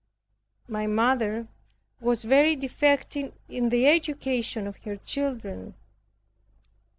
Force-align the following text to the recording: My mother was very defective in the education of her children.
My 0.67 0.87
mother 0.87 1.47
was 1.99 2.23
very 2.23 2.55
defective 2.55 3.35
in 3.47 3.69
the 3.69 3.85
education 3.85 4.65
of 4.65 4.77
her 4.77 4.95
children. 4.97 5.75